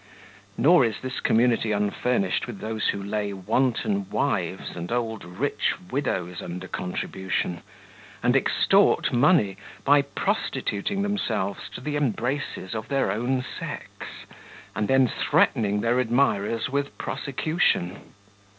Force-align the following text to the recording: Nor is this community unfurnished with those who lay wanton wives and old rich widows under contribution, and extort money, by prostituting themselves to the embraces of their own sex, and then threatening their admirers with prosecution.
Nor 0.57 0.83
is 0.83 0.95
this 1.03 1.19
community 1.19 1.71
unfurnished 1.71 2.47
with 2.47 2.59
those 2.59 2.87
who 2.87 3.03
lay 3.03 3.33
wanton 3.33 4.09
wives 4.09 4.75
and 4.75 4.91
old 4.91 5.23
rich 5.23 5.75
widows 5.91 6.41
under 6.41 6.67
contribution, 6.67 7.61
and 8.23 8.35
extort 8.35 9.13
money, 9.13 9.57
by 9.85 10.01
prostituting 10.01 11.03
themselves 11.03 11.69
to 11.75 11.81
the 11.81 11.97
embraces 11.97 12.73
of 12.73 12.87
their 12.87 13.11
own 13.11 13.45
sex, 13.59 13.91
and 14.75 14.87
then 14.87 15.07
threatening 15.07 15.81
their 15.81 15.99
admirers 15.99 16.67
with 16.67 16.97
prosecution. 16.97 17.99